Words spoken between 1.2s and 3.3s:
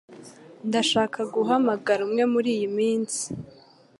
kuguhamagara umwe muriyi minsi.